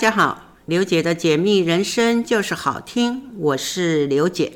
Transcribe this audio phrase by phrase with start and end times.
[0.00, 4.52] 大家好，刘姐的解密人生就是好听，我是刘姐。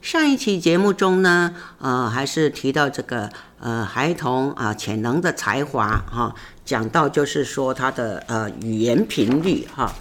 [0.00, 3.28] 上一期节目中呢，呃，还是提到这个
[3.58, 6.32] 呃孩童啊潜能的才华哈，
[6.64, 9.92] 讲到就是说他的呃语言频率哈，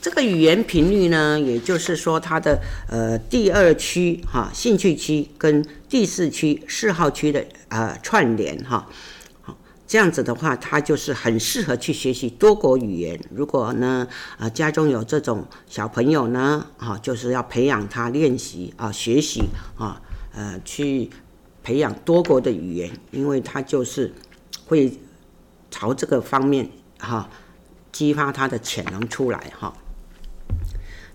[0.00, 8.86] 这个语言频率呢，也就是说他的呃第二区哈兴趣区跟第四区嗜好区的呃串联哈。
[9.90, 13.20] 这样子的话，他就是很适合去学习多国语言。
[13.28, 14.06] 如果呢，
[14.38, 19.42] 啊，家中有这种小朋友呢，啊，就是要培养他练习啊，学习
[19.76, 20.00] 啊，
[20.32, 21.10] 呃，去
[21.64, 24.14] 培养多国的语言，因为他就是
[24.68, 24.96] 会
[25.72, 26.70] 朝这个方面
[27.00, 27.28] 哈，
[27.90, 29.74] 激发他的潜能出来哈。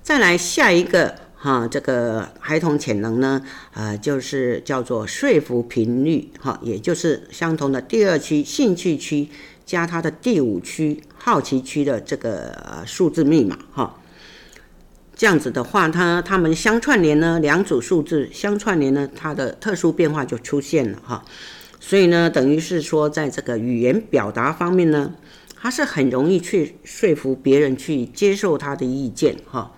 [0.04, 1.25] 再来下一个。
[1.46, 3.40] 哈，这个孩童潜能呢，
[3.76, 9.30] 呃，就是叫做说服频率，哈，也就是相同的第二区兴趣区
[9.64, 13.96] 加它的第五区好奇区的这个呃数字密码，哈，
[15.16, 21.24] 这样子的话，它它们相串联呢，两组数字相串联呢，它的特殊变化就出现了，哈，
[21.80, 25.14] 所以呢，等于是说，在这个语言表达方面呢，
[25.56, 29.72] 它是很容易去说服别人去接受他的意见，哈。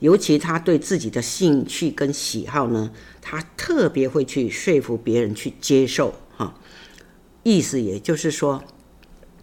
[0.00, 6.54] 尤其他对自己的兴趣跟喜好呢，他特别会去说服别人去接受哈。
[7.42, 8.62] 意思也就是说，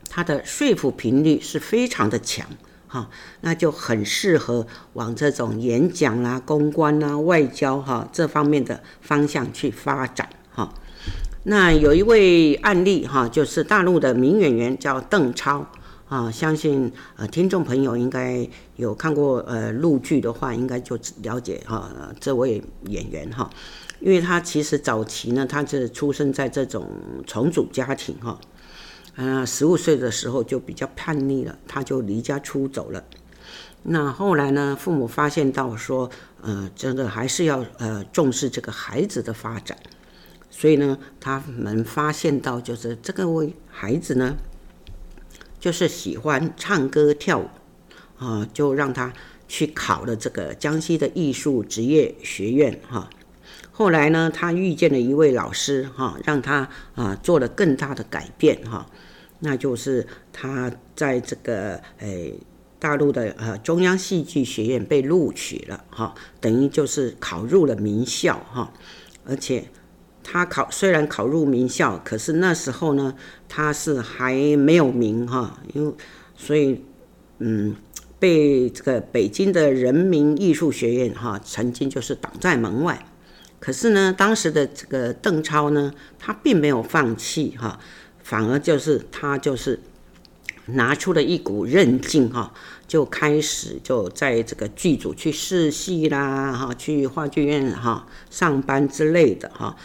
[0.09, 2.47] 他的说服频率是非常的强
[2.87, 3.09] 哈，
[3.41, 10.73] 那就很适合往这种演讲啦、公关啦、外交哈这方面的方向去发展哈。
[11.43, 15.67] 那有一位案例哈，就是大陆的名演员叫邓超。
[16.07, 23.49] 啊，相信呃听众朋友应该有看过呃陆剧的话，应该就了解哈、这位演员哈，
[23.99, 26.87] 因为他其实早期呢，他是出生在这种
[27.25, 28.39] 重组家庭哈，
[29.15, 33.03] 啊十五岁的时候就比较叛逆了，他就离家出走了。
[33.81, 36.07] 那后来呢，父母发现到说，
[36.41, 39.75] 呃，真的还是要呃重视这个孩子的发展，
[40.51, 44.37] 所以呢，他们发现到就是这个位孩子呢。
[45.65, 47.49] 就是喜欢唱歌跳舞，
[48.19, 49.11] 啊，就让他
[49.47, 53.09] 去考了这个江西的艺术职业学院，哈。
[53.71, 58.85] 后来呢，他遇见了一位老师，哈，让他啊做了更大的改变，哈。
[59.39, 62.35] 那就是他在这个诶
[62.77, 68.71] 大陆的呃中央戏剧学院被录取了，哈，等于就是考入了名校，哈，
[69.25, 69.65] 而且。
[70.27, 73.13] 他考虽然考入名校，可是那时候呢，
[73.47, 75.93] 他是还没有名哈，因为
[76.35, 76.83] 所以
[77.37, 77.75] 嗯，
[78.17, 83.05] 被这个北京的人民艺术学院哈，曾经就是挡在门外。
[83.59, 87.79] 可是呢，当时的这个邓超呢，他并没有放弃哈，
[88.23, 89.79] 反而就是他就是。
[90.67, 92.53] 拿出了一股韧劲哈，
[92.87, 99.75] 就开始就在这个剧组去试戏啦哈，去话剧院哈上班之类的哈，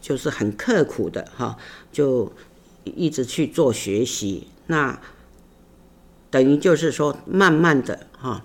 [0.00, 1.56] 就是很刻苦的哈，
[1.90, 2.32] 就
[2.84, 4.46] 一直去做学习。
[4.68, 5.00] 那
[6.30, 8.44] 等于就是说，慢慢的哈，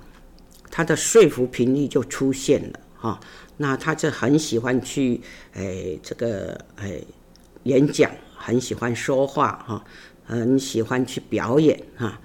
[0.72, 3.20] 他的说服频率就出现了哈。
[3.58, 5.22] 那他就很喜欢去
[5.54, 7.00] 哎这个哎
[7.64, 9.86] 演讲，很喜欢说话哈。
[10.26, 12.20] 很喜欢去表演哈，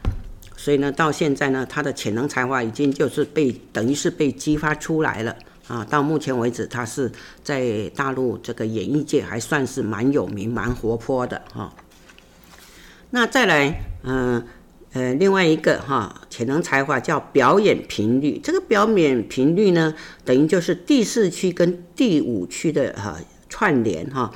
[0.57, 5.37] 所以呢，到现在呢，他的潜能才华已经就是被等于是被激发出来了
[5.69, 5.85] 啊。
[5.85, 7.13] 到目前为止，他是
[7.45, 11.73] 在大陆这个演艺界还算是蛮有名、蛮活泼的哈。
[13.11, 14.43] 那再来，嗯
[14.93, 19.95] 呃，另外一个哈潜能才华叫表演频率，这个表演频率呢，
[20.25, 23.17] 等于就是第四区跟第五区的哈
[23.49, 24.33] 串联哈。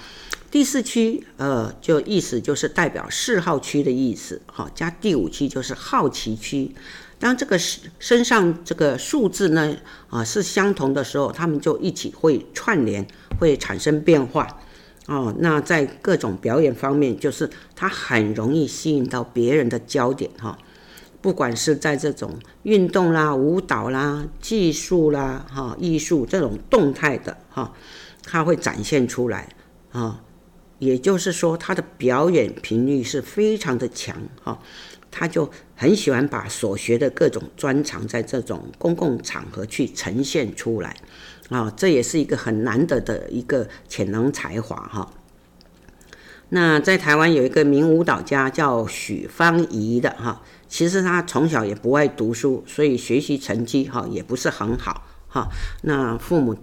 [0.55, 6.71] 第四区，呃，就意思就是代表嗜好区的意思，好，加第五区就是好奇区。
[7.19, 9.77] 当这个身上这个数字呢，
[10.09, 13.05] 啊，是相同的时候，他们就一起会串联，
[13.41, 14.47] 会产生变化。
[15.07, 20.57] 哦，那在各种表演方面，就是它很容易吸引到别人的焦点，哈。
[21.21, 27.73] 不管是在这种运动啦、舞蹈啦、技术啦、哈、艺术这种动态的，哈，
[28.23, 29.49] 它会展现出来，
[29.91, 30.21] 啊。
[30.79, 34.59] 也就是说，他的表演频率是非常的强哈，
[35.11, 40.97] 他就很喜欢把所学的各种专长在这种公共场合去呈现出来
[41.49, 45.11] 啊，这也是一个很难得的一个潜能才华哈。
[46.51, 55.49] 那在台湾有一个名舞蹈家叫许芳宜的哈，其实他从小也不爱读书，所以学习成绩哈也不是很好哈。
[55.83, 56.57] 那父母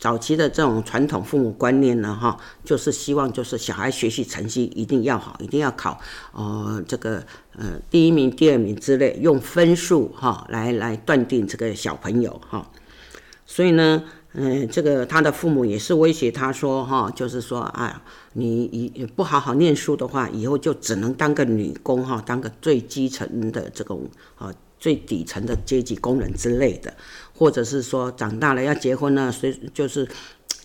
[0.00, 6.00] 早期的这种传统父母观念呢，哈，就是希望就是小孩学习成绩一定要好，一定要考，
[6.32, 12.66] 呃，这个呃第一名、第二名之类，用分数哈来来断定这个小朋友哈。
[13.44, 14.02] 所以呢，
[14.32, 26.94] 嗯，这个他的父母也是威胁他说，哈，就是说，哎呀，你一不好好念书的话，以后就只能当个女工哈，当个最基层的这种啊最底层的阶级工人之类的。
[27.40, 30.06] 或者是说长大了要结婚呢，所以就是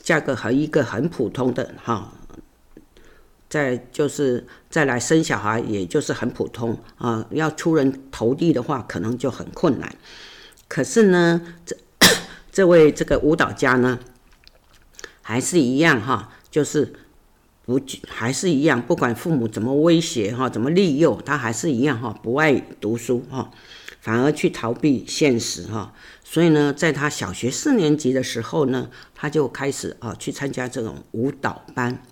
[0.04, 2.12] 嫁个和一个很普通的哈，
[3.48, 7.26] 再就是再来生小孩，也就是很普通啊。
[7.30, 9.96] 要出人头地的话，可能就很困难。
[10.68, 11.78] 可是呢，这
[12.52, 13.98] 这位这个舞蹈家呢，
[15.22, 16.92] 还是一样哈，就是
[17.66, 17.80] 不
[18.10, 23.50] 还是一样，不管父母怎么威胁哈，怎么利诱，他还是一样哈，不爱读书哈，
[24.06, 25.92] 反而去逃避现实哈。
[26.24, 32.04] 所以呢，在他小学四年级的时候呢，他就开始啊去参加这种舞蹈班，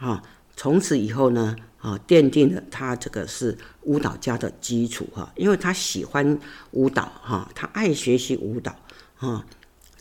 [0.00, 0.20] 啊，
[0.56, 6.36] 从此以后呢，啊，奠定了他这个是舞蹈家的基础哈，因为他喜欢
[6.72, 8.74] 舞蹈哈，他爱学习舞蹈
[9.18, 9.46] 啊，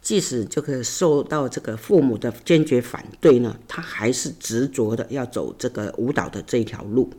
[0.01, 7.11] 即使这个受到这个父母的坚决反对呢，他还是执着的要走这个舞蹈的这条路，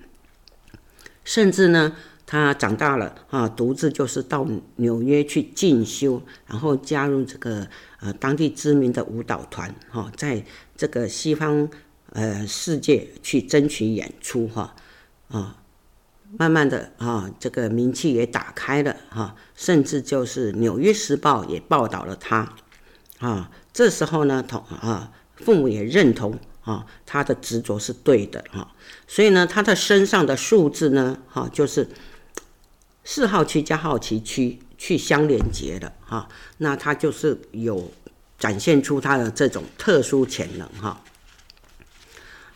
[1.23, 1.95] 甚至呢。
[2.27, 7.67] 他长大了啊，独自就是到纽约去进修，然后加入这个
[8.01, 10.45] 呃当地知名的舞蹈团哈，在
[10.77, 11.69] 这个西方
[12.11, 14.75] 呃世界去争取演出哈
[15.29, 15.63] 啊，
[16.39, 22.55] 慢慢的啊这个名气也打开了哈，甚至就是《纽约时报》也报道了他
[23.19, 26.39] 啊，这时候呢同啊父母也认同。
[26.65, 28.67] 啊，他的执着是对的哈，
[29.07, 31.87] 所以呢，他的身上的数字呢，哈，就是
[33.05, 36.29] 四号区加好奇区去相连接的哈，
[36.59, 37.91] 那它就是有
[38.39, 41.03] 展现出它的这种特殊潜能哈。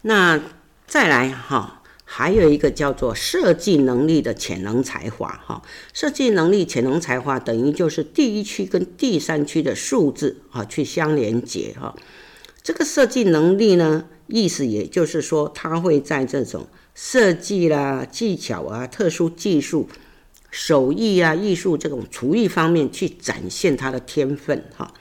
[0.03, 0.41] 那
[0.87, 5.63] 再来哈，还有一个叫做设计能力的潜能才华哈，
[5.93, 11.95] 设计能力潜能才华等于就是第一区跟第三区的数字啊去相连接哈。
[12.63, 19.89] 这个设计能力呢，意思也就是说，它会在这种设计啦、技巧啊、特殊技术、
[20.51, 24.93] 手艺啊、艺术这种厨艺方面去展现他的天分哈。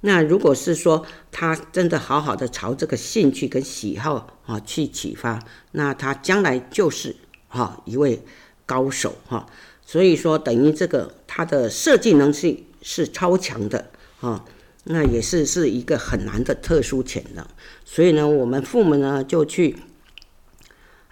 [0.00, 5.38] 那如果是说他真的好好的朝这个兴趣跟喜好啊去启发，
[5.72, 7.14] 那他将来就是
[7.48, 8.22] 哈一位
[8.66, 9.46] 高手哈。
[9.84, 13.90] 所以说，等于这个他的设计能力是超强的
[14.20, 14.44] 啊。
[14.84, 17.46] 那也是是一个很难的特殊潜能，
[17.84, 19.76] 所以呢，我们父母呢就去，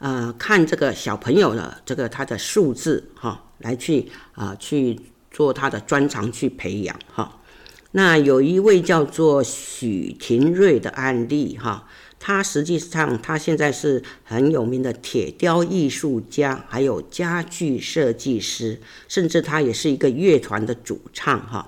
[0.00, 4.99] 呃，看这个小朋友的这个他的数字哈，来去啊、去
[5.31, 7.38] 做他的专长去培养哈。
[7.93, 11.87] 那有一位叫做许廷瑞的案例哈，
[12.19, 21.67] 他实际上他现在是很有名的铁雕艺术家，还有家具设计师，甚至他也是一个乐团的主唱哈，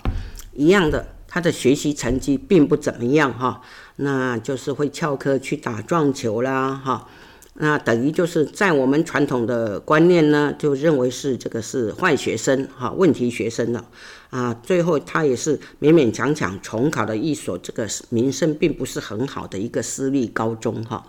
[0.55, 1.15] 一样的。
[1.35, 3.63] 他的学习成绩并不怎么样哈，
[3.97, 7.09] 那就是会翘课去打撞球啦哈，
[7.55, 13.85] 那等于就是在我们传统的观念呢，就认为是这个是坏学生哈，问题学生了
[14.31, 14.55] 啊。
[14.63, 21.05] 最后他也是勉勉强强重考了一所这个名声并不是很好的一个私立高中哈。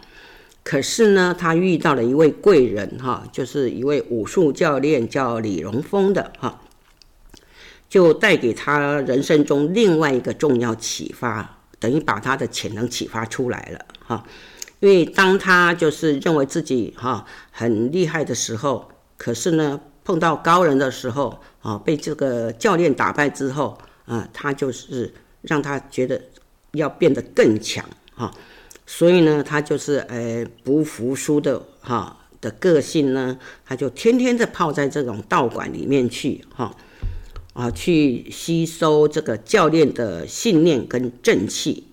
[0.63, 6.62] 可是呢，他遇到了一位贵人哈，就是一位武术教练叫李荣峰的哈。
[7.89, 14.25] 就带给他人生中另外一个重要启发，等于把他的潜能启发出来了哈。
[14.83, 26.21] 因为当他就是认为自己哈很厉害的时候，可是呢碰到高人的时候啊，被这个教练打败之后啊，他就是让他觉得
[26.73, 28.29] 要变得更强哈。
[28.85, 36.75] 所以呢，他就是呃不服输的哈的个性呢，他就天天的泡在这种道馆里面去哈。
[37.53, 41.92] 啊，去吸收这个教练的信念跟正气。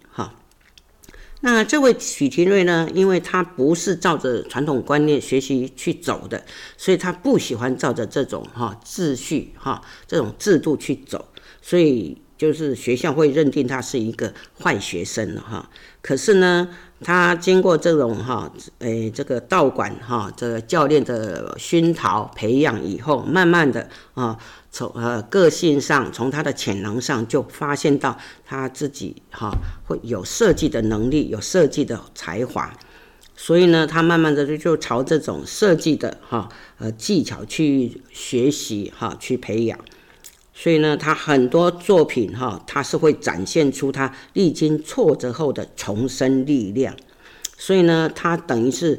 [1.42, 6.44] 那这位许廷瑞呢，因为他不是照着传统观念学习去走的，
[6.76, 11.28] 所以他不喜欢照着这种哈秩序哈这种制度去走，
[11.62, 14.32] 所以就是学校会认定他是一个
[14.62, 15.68] 坏学生哈。
[16.02, 16.68] 可是呢，
[17.02, 24.38] 他经过这种哈诶这个道馆哈这个教练的熏陶培养以后，慢慢的啊。
[24.73, 29.50] 从呃个性上，从他的潜能上，就发现到他自己哈
[29.87, 32.73] 会有设计的能力，有设计的才华，
[33.37, 36.49] 所以呢，他慢慢的就就朝这种设计的哈
[36.79, 39.79] 呃技巧去学习哈去培养，
[40.55, 46.95] 所以呢，他很多作品哈，他是会展现出他历经挫折后的重生力量。
[47.59, 48.99] 所以呢，他等于是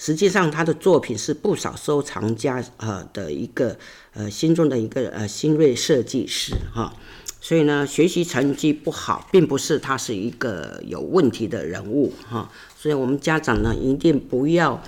[0.00, 3.78] 实际上他的作品是不少收藏家呃的一个
[4.14, 6.94] 呃心中的一个呃新锐设计师哈。
[7.42, 12.50] 所以呢，学习成绩不好，并不是他是一个有问题的人物哈。
[12.78, 14.82] 所以我们家长呢，一定不要。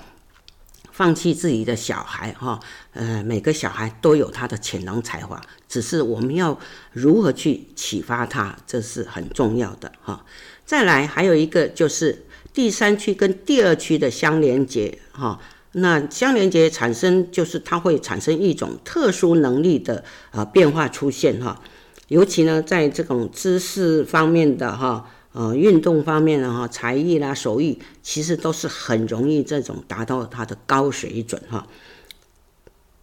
[0.91, 2.59] 放弃自己的小孩哈，
[2.91, 6.59] 呃，每个小孩都有他的潜能才华，只是我们要
[6.91, 10.23] 如何去启发他，这是很重要的哈。
[10.67, 15.39] 再来还有一个就是第三区跟第二区的相连接哈，
[15.71, 21.61] 那相连接产生就是它会产生一种特殊能力的啊变化出现哈，
[22.07, 25.09] 尤其呢在这种知识方面的哈。
[25.35, 31.65] 呃，运动方面的哈，才艺啦、手艺，其实都是很容易这种达到他的高水准哈。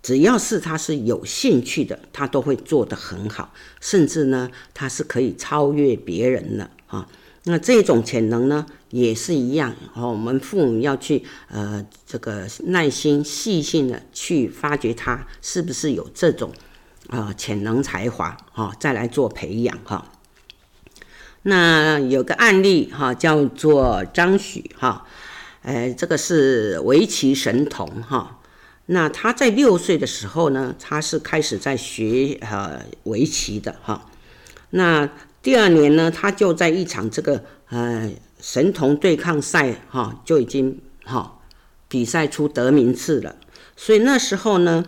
[0.00, 7.09] 只要是他是有兴趣的，他都会做得很好，甚至呢，他是可以超越别人的哈。
[7.45, 10.11] 那这种潜能呢，也是一样哦。
[10.11, 16.53] 我们父母要去呃，这个耐心、细心的去发掘他是不是有这种
[17.09, 20.13] 啊潜能才华哈，再来做培养哈。
[21.43, 25.07] 那有个案例哈，叫做张许哈，
[25.63, 28.39] 呃，这个是围棋神童哈。
[28.85, 34.07] 那他在六岁的时候呢，他是开始在学呃围棋的哈。
[34.71, 35.09] 那
[35.43, 41.41] 第二年呢，他就在一场这个呃神童对抗赛哈，就已经哈
[41.89, 43.37] 比赛出得名次了。
[43.77, 44.85] 所以那时候呢，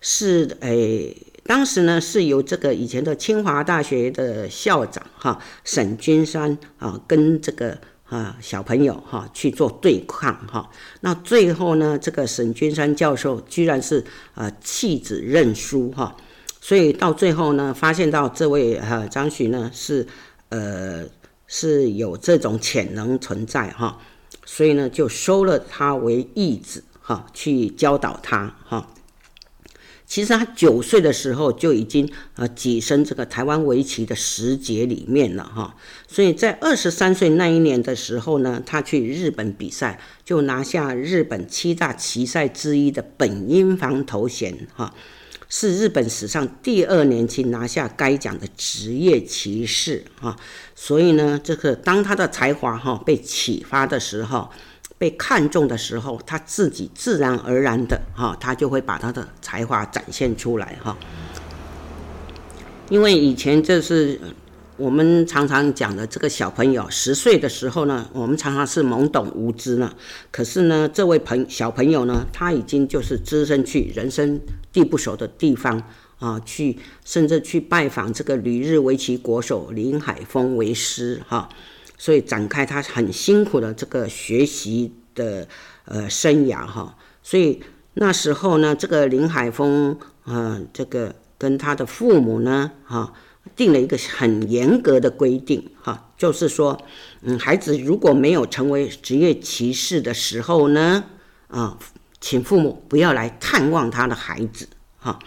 [0.00, 1.16] 是诶。
[1.42, 10.70] 当时呢，是由这个以前的清华大学的校长哈沈君山啊，跟这个啊小朋友哈去做对抗哈。
[11.00, 14.04] 那最后呢，这个沈君山教授居然是
[14.34, 16.14] 啊弃子认输哈。
[16.70, 20.06] 所以到最后呢，发现到这位呃张许呢是
[20.50, 21.04] 呃
[21.48, 23.98] 是有这种潜能存在哈，
[24.44, 28.88] 所以呢就收了他为义子哈，去教导他哈。
[30.06, 35.74] 其实他九岁的时候就已经呃跻身这个台湾围棋的十杰里面了哈，
[36.06, 44.94] 所以在二十三岁那一年的时候呢，他去日本比赛，就拿下日本七大棋赛之一的本因坊头衔哈，
[45.50, 50.34] 是日本史上第二年轻拿下该奖的职业棋士哈，
[50.74, 54.50] 所以呢，这个当他的才华哈被启发的时候。
[54.98, 60.94] 被看中的时候，他自己自然而然的哈，他就会把他的才华展现出来哈。
[62.90, 64.20] 因为以前这是
[64.80, 69.94] 我们常常讲的这个小朋友十岁的时候呢，我们常常是懵懂无知呢。
[70.30, 74.40] 可是呢，这位朋小朋友呢，他已经就是只身去人生
[74.72, 75.82] 地不熟的地方
[76.18, 81.46] 啊，去甚至去拜访这个旅日围棋国手林海峰为师哈。
[81.98, 85.46] 所以展开他很辛苦的这个学习的
[85.84, 87.60] 呃生涯哈，所以
[87.92, 93.12] 那时候呢，这个林海峰啊，这个跟他的父母呢哈，
[93.56, 96.80] 定了一个很严格的规定哈，就是说，
[97.22, 101.04] 嗯，孩子如果没有成为职业棋士的时候呢，
[101.48, 101.78] 啊，
[102.20, 104.68] 请父母不要来探望他的孩子。
[105.02, 105.18] 哈，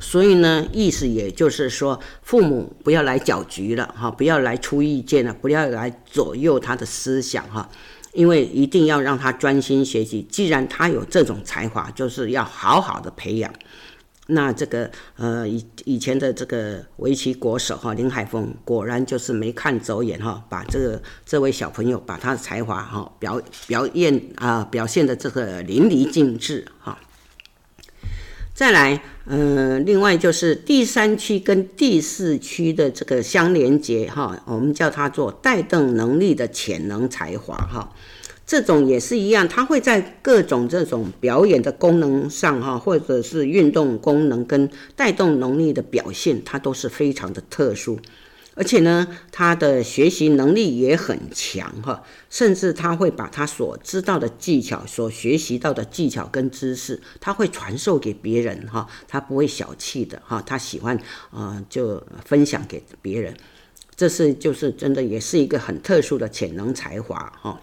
[0.00, 7.70] 所以呢，意思也就是说，父母不要来搅局了，哈，不要来出意见了，不要来左右他的思想，哈，
[8.12, 10.26] 因为一定要让他专心学习。
[10.28, 13.54] 既然他有这种才华，就是要好好的培养。
[14.30, 26.98] 那这个呃，以以前的这个围棋国手哈林海峰，果然就是没看走眼哈，把这个这位小朋友把他的才华哈表表演啊表现的这个淋漓尽致哈。
[28.52, 37.90] 再来，嗯、另外就是第三区跟第四区的这个相连接哈，我们叫它做带动能力的潜能才华哈，
[38.50, 47.96] 这种也是一样，它会在各种这种表演的功能上哈，或者是运动功能跟带动能力的表现，它都是非常的特殊。
[48.56, 60.98] 而且呢，他的学习能力也很强哈，甚至他会把他所知道的技巧、所学习到的技巧跟知识，他会传授给别人哈，他不会小气的哈，他喜欢
[61.30, 63.32] 啊就分享给别人，
[63.94, 67.60] 这是就是真的也是一个很特殊的潜能才华哈。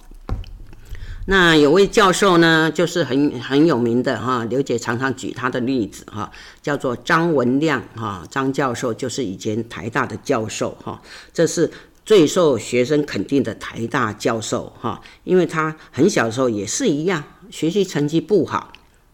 [1.30, 6.32] 那有位教授呢，就是很很有名的哈，刘姐常常举他的例子哈，
[6.62, 11.02] 叫做张文亮哈，张教授就是以前台大的教授哈，
[11.34, 11.70] 这是
[12.06, 18.72] 最受学生肯定的台大教授哈，因为他很小的时候也是一样，学习成绩不好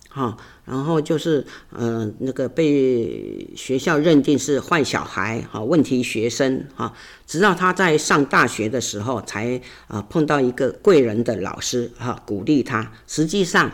[0.09, 6.93] 哈，然后就是呃那个被学校认定是坏小孩哈，问题学生哈，
[7.27, 12.91] 直到他在上大学的时候才啊碰到一个贵人的老师哈，鼓励他。
[13.07, 13.71] 实际上，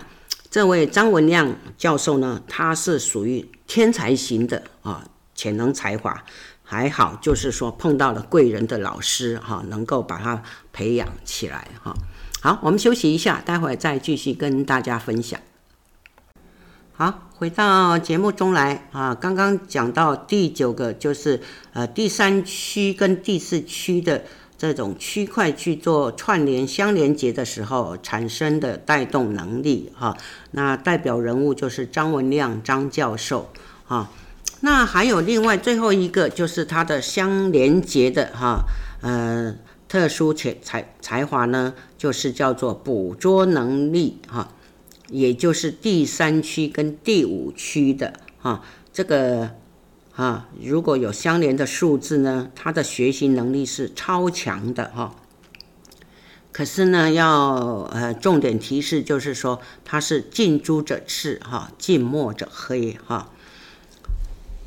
[0.50, 6.24] 这位张文亮教授呢，他是属于天才型的啊，潜能才华。
[6.64, 11.96] 还好，就是说碰到了贵人的老师哈，能够把他培养起来哈。
[12.42, 15.40] 好，我们休息一下，待会儿再继续跟大家分享。
[17.02, 21.40] 好，回到节目中来啊，刚刚讲到第九个就是
[21.72, 24.22] 呃第三区跟第四区的
[24.58, 30.18] 这种区块去做串联相连接的时候产生的带动能力哈。
[30.52, 33.50] 那代表人物就是张文亮张教授
[33.88, 34.12] 啊。
[34.60, 38.66] 那还有另外最后一个，就是他的相连接的哈，
[39.00, 39.56] 呃，
[39.88, 44.52] 特殊才才才华呢，就是叫做捕捉能力哈，
[45.10, 48.64] 也就是第三区跟第五区的哈，
[48.94, 49.56] 这个
[50.12, 55.16] 哈，如果有相连的数字呢，他的学习能力是超强的哈。
[56.52, 63.32] 可是呢，要呃重点提示就是说，他是近朱者赤哈，近墨者黑哈。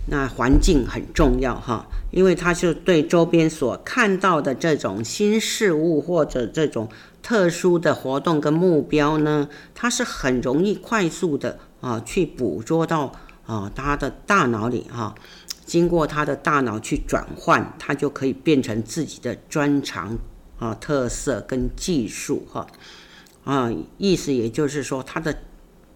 [0.06, 6.88] 那环境很重要哈，因为他是对周边所看到的这种新事物或者这种
[7.22, 13.12] 特殊的活动跟目标呢，他是很容易快速的啊去捕捉到
[13.46, 15.14] 啊他的大脑里哈，
[15.64, 20.18] 经过他的大脑去转换，他就可以变成自己的专长
[20.58, 22.66] 啊特色跟技术哈
[23.44, 25.38] 啊，意思也就是说他的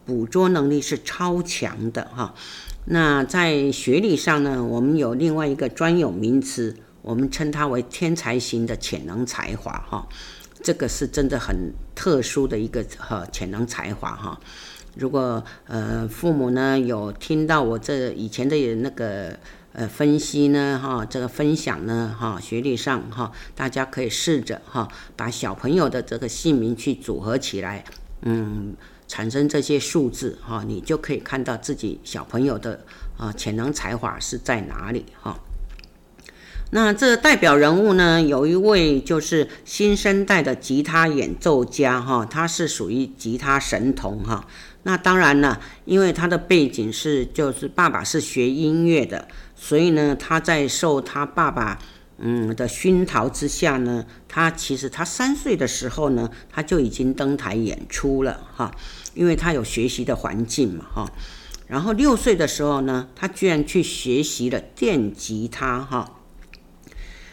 [0.04, 2.32] 捕捉能力是超强的哈。
[2.88, 10.08] 那在学历上呢，我们有另外一个专有名词，我们称它为天才型的潜能才华哈。
[10.62, 14.38] 这个是真的很特殊的一个哈潜能才华哈。
[14.94, 19.36] 如果呃父母呢有听到我这以前的那个
[19.72, 27.84] 呃分析呢哈，这个分享呢哈，学历上哈，大家可以试着哈把小朋友的这个姓名去组合起来，
[28.22, 28.74] 嗯。
[29.08, 32.84] 产生这些数字哈，你就可以看到自己小朋友的
[33.16, 35.38] 啊潜能才华是在哪里哈。
[36.70, 44.46] 那这代表人物呢，有一位就是新生代的吉他演奏家哈，他是属于吉他神童哈。
[44.82, 51.78] 那当然了，因为他的背景是就是爸爸是学音乐的，所以呢他在受他爸爸。
[52.18, 58.74] 嗯的熏陶之下呢，他其实他三岁的时候呢，他就已经登台演出了哈，
[59.16, 61.10] 因为他有学习的环境嘛哈。
[61.66, 66.20] 然后六岁的时候呢，他居然去学习了电吉他哈。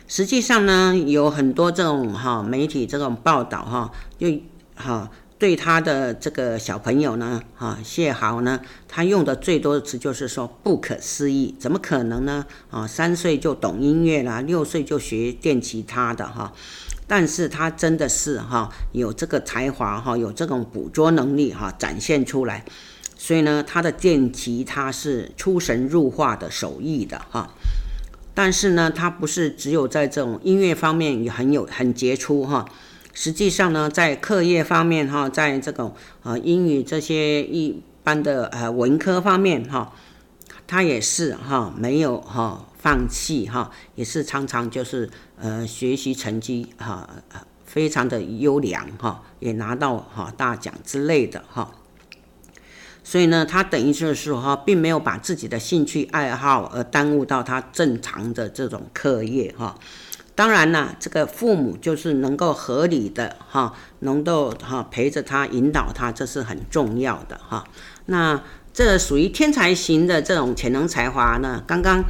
[0.08, 4.28] 实际上呢，有很多这种哈媒体这种报道哈，就
[4.74, 5.12] 哈。
[5.39, 12.46] 对他的这个小朋友呢，哈谢豪呢，他用的最多的词就是说不可思议，怎么可能呢？
[12.72, 16.54] 啊，三岁就懂音乐啦，六岁就学电吉他的哈，
[17.15, 22.65] 但是他真的是哈有这个才华哈，有这种捕捉能力哈展现出来，
[23.15, 27.54] 所以呢，他的电吉他是出神入化的手艺的哈，
[28.34, 32.65] 但是呢，他不是只有在这种音乐方面也很有很杰出哈。
[33.13, 39.93] 实际上呢，在课业方面哈，在这种呃英语这些一般的呃文科方面哈，
[40.67, 47.10] 他也是哈没有哈放弃哈，也是常常就是呃学习成绩哈
[47.65, 51.71] 非常的优良哈，也拿到哈大奖之类的哈。
[53.04, 59.78] 所以呢，他等于就是说哈，并没有把自己的兴趣爱好而耽误到他正常的这种课业哈。
[60.36, 67.65] 当然啦，这个父母就是能够合理的哈，能够哈陪着他引导他，这是很重要的哈。
[68.06, 68.41] 那
[68.73, 72.03] 这属于天才型的这种潜能才华呢，刚刚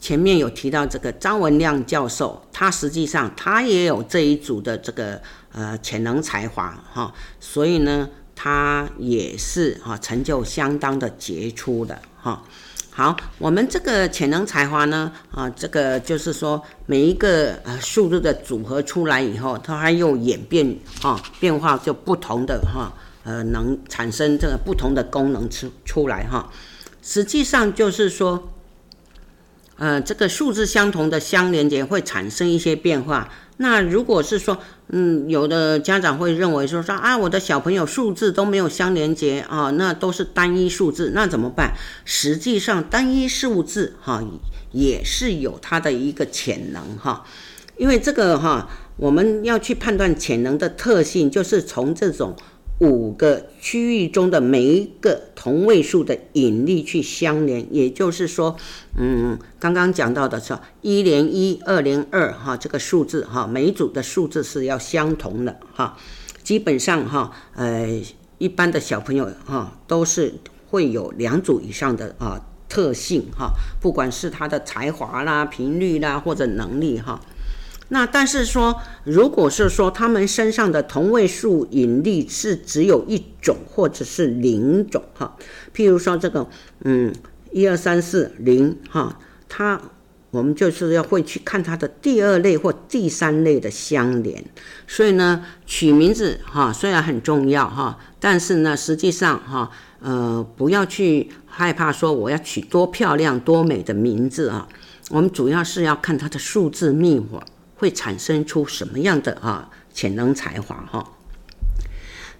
[0.00, 5.20] 前面有提到这个张文亮教授，他实际上他也有这一组的这个
[5.52, 12.42] 呃潜能才华哈，所以呢，他也是哈成就相当的杰出的哈。
[12.92, 22.92] 好，我们这个潜能才华呢，啊，这个就是说每一个呃数字的组合出来以后，它还又演变啊变化就不同的哈，
[23.24, 26.50] 呃能产生这个不同的功能出出来哈。
[27.02, 28.52] 实际上就是说，
[29.76, 33.30] 呃，这个数字相同的相连接会产生一些变化。
[33.56, 41.74] 那如果是说，嗯，有的家长会认为说说啊，我的小朋友数字都没有相连接啊，那都是单一数字，那怎么办？
[42.06, 44.24] 实际上，单一数字哈
[44.72, 47.24] 也是有它的一个潜能哈，
[47.76, 52.34] 因为这个哈，我们要去判断潜能的特性，就是从这种
[52.80, 58.56] 五个区域中的每一个同位数的引力去相连，也就是说，
[58.96, 65.96] 嗯，刚刚讲到的是一连一，二连二，哈，这个数字哈，每一组的数字是要相同的哈。
[66.42, 68.00] 基本上哈，呃，
[68.38, 70.32] 一般的小朋友哈，都是
[70.70, 77.20] 会有两组以上的啊特性哈，不管是他的才华啦、频率啦或者能力哈。
[77.92, 85.36] 那但是说，如果是说他们身上的同位素引力是只有一种或者是零种哈，
[85.74, 86.48] 譬如说这个
[86.84, 87.12] 嗯
[87.50, 89.80] 一二三四零哈，它
[90.30, 94.44] 我们就是要会去看它的第二类或第三类的相连，
[94.86, 104.68] 所以呢取名字哈虽然很重要哈，但是呢实际上哈呃不要去害怕说我要取多漂亮多美的名字啊，
[105.10, 107.42] 我们主要是要看它的数字密码。
[107.80, 111.12] 会产生出什么样的啊潜能才华哈？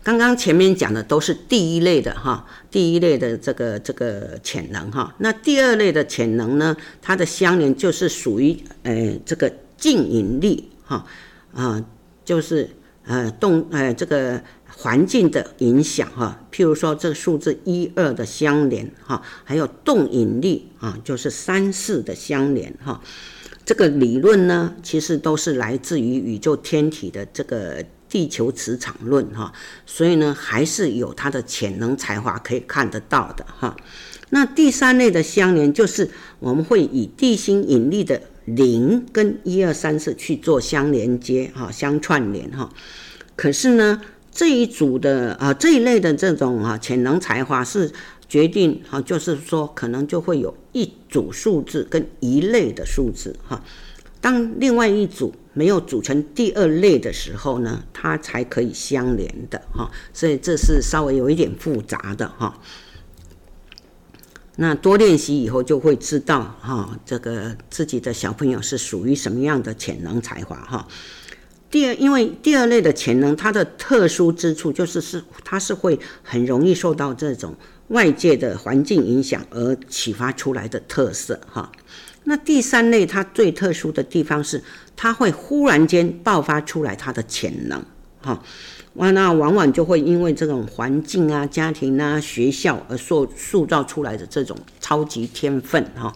[0.03, 5.15] 刚刚前面讲的都是第一类的哈，第一类的这个这个潜能哈。
[5.19, 11.07] 那第二类的潜能呢，它的相连就是属于呃这个静引力哈
[11.55, 11.83] 啊，
[12.23, 12.69] 就是
[13.07, 16.45] 呃动呃这个环境的影响哈。
[16.53, 23.01] 譬如说这个数字一二的相连哈，还有动引力啊，就是三四的相连哈。
[23.71, 29.53] 这个理论呢，其实都是来自于宇宙天体的这个地球磁场论哈，
[29.87, 33.77] 所以呢，还是有它的潜能才华可以看得到的哈。
[34.31, 42.69] 那第三类的相连，就是我们会以地心引力的零跟一二三四去做相连接哈，相串联哈。
[43.37, 44.03] 可是呢，
[44.33, 47.93] 这一组的啊这一类的这种啊潜能才华是。
[48.31, 53.61] 决定哈，就是说可能就会有一组数字跟一类的数字哈。
[54.21, 59.91] 当另外一组没有组成第二类的时候呢，它才可以相连的哈。
[60.15, 62.57] 所以这是稍微有一点复杂的哈。
[64.57, 70.87] 那多练习以后就会知道哈，这个自己的小朋友是属于什么样的潜能才华哈。
[71.69, 77.57] 第二，因为第二类的潜能，它的特殊之处就是是它是会很容易受到这种。
[77.91, 81.71] 外界的环境影响而启发出来的特色哈，
[82.23, 84.63] 那第三类它最特殊的地方是，
[84.97, 87.85] 它会忽然间爆发出来它的潜能
[88.21, 88.41] 哈，
[88.95, 96.15] 哇，那往往就会因为这种环境啊、家庭啊、学校而塑塑造出来的这种超级天分哈，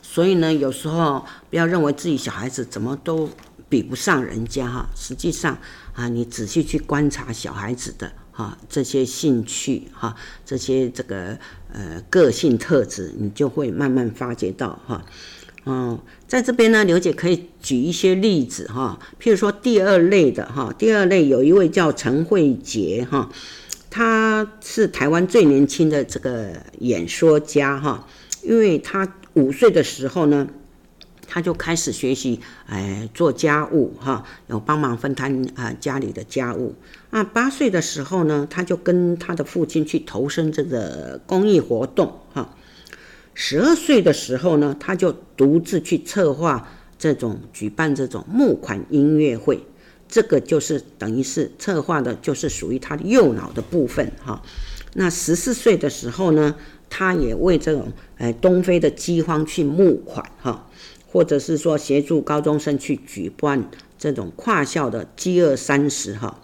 [0.00, 3.28] 所以呢，有时候不要认为自己小孩子怎么都
[3.68, 5.58] 比不上人家哈，实际上
[5.92, 8.10] 啊，你仔细去观察小孩子的。
[8.32, 10.14] 啊，这些兴趣哈，
[10.46, 11.38] 这些这个
[11.72, 15.04] 呃个性特质，你就会慢慢发觉到哈。
[15.66, 23.30] 嗯，在这边呢，刘姐可以举一些例子哈，譬如说第二类的哈，第二类有一位叫陈慧杰哈，
[23.90, 28.08] 他是台湾最年轻的这个演说家哈，
[28.42, 30.48] 因为他五岁的时候呢。
[31.32, 36.74] 他就开始学习，哎，做家务哈，有帮忙分摊啊家里的家务。
[37.10, 42.56] 啊，八岁的时候呢，他就跟他的父亲去投身这个公益活动哈。
[43.32, 49.64] 十二岁的时候呢，他就独自去策划这种举办这种募款音乐会，
[50.08, 54.42] 这个就是等于是策划的，就是属于他的右脑的部分哈。
[54.94, 56.56] 那十四岁的时候呢，
[56.88, 60.66] 他也为这种哎东非的饥荒去募款哈。
[61.12, 63.68] 或者是说协助高中生去举办
[63.98, 66.40] 这种跨校的饥饿三十哈，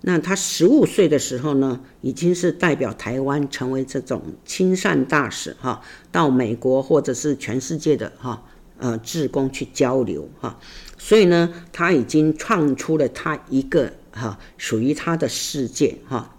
[0.00, 8.42] 那他十五岁的时候呢，已经是代表台湾成为这种亲善大使哈，到美国或者是全世界的哈
[8.78, 10.58] 呃志工去交流哈，
[10.96, 16.34] 所以呢，他已经创出了他一个哈属于他的世界哈。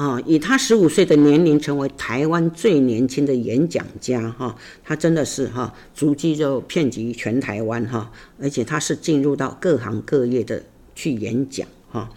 [0.00, 8.10] 啊，以他十五岁的年龄成为台湾最年轻的演讲家，哈，他真的是哈，足迹就遍及全台湾哈，
[8.40, 12.08] 而且他是进入到各行各业的去演讲，哈。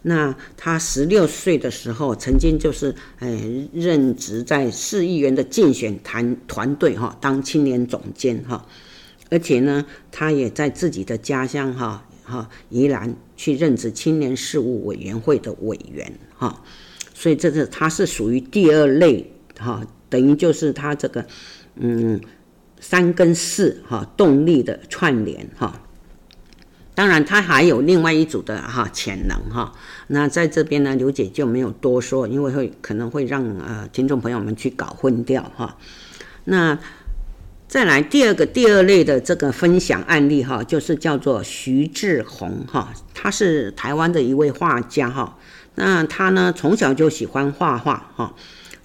[0.00, 3.38] 那他十六岁的时候，曾经就是哎
[3.70, 8.64] 任职在市议员的竞选团团队哈，当青年总监哈，
[9.28, 16.62] 而且呢，他也在自己的家乡哈哈宜兰去任职青年事务委员会的委员哈。
[17.18, 21.24] 所以这是它是属于第二类哈，等于就是它这个
[21.76, 22.20] 嗯
[22.78, 25.80] 三跟四哈动力的串联哈。
[26.94, 29.72] 当然它还有另外一组的哈潜能哈。
[30.08, 35.78] 那在这边呢，刘姐就没有多说，因为会可能会让呃听众朋友们去搞混掉哈。
[36.44, 36.78] 那
[37.66, 45.38] 再来第二个第二类的这个分享案例哈，就是叫做徐志宏哈，他是台湾的一位画家哈。
[45.76, 48.34] 那他呢，从小就喜欢画画哈。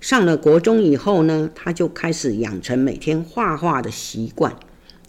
[0.02, 4.56] 上了国中以后呢，他就开始养成每天画画的习惯，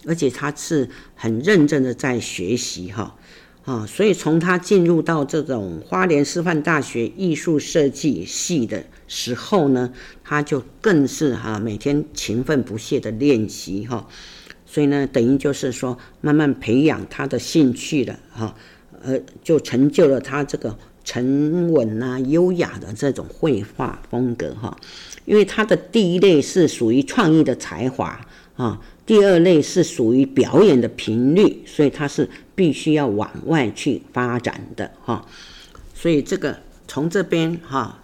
[0.05, 3.15] 而且他是很认真的在学习哈
[3.65, 3.85] 啊。
[3.85, 9.91] 所以从他进入到这种花莲师范大学艺术设计系的时候呢，
[10.23, 14.07] 他就更是哈每天勤奋不懈的练习哈。
[14.65, 18.55] 所以呢，等于就是说慢慢培养他的兴趣了哈，
[19.01, 20.77] 呃，就成就了他这个。
[21.03, 24.77] 沉稳啊，优雅的这种绘画风格哈，
[25.25, 28.19] 因为他的第一类是属于创意的才华
[28.55, 35.25] 啊，第二类是属于表演的频率，所以他是必须要往外去发展的哈。
[35.93, 38.03] 所以这个从这边哈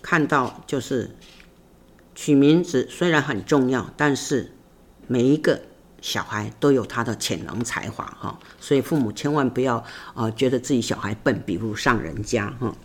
[0.00, 1.10] 看到，就是
[2.14, 4.52] 取名字虽然很重要，但是
[5.06, 5.62] 每一个。
[6.02, 9.82] 小孩都有他的潜能才华哈，所以父母千万不要
[10.14, 12.76] 啊、觉得自己小孩笨，比不上人家哈。